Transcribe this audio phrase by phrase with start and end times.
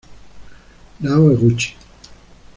[0.99, 1.77] Nao Eguchi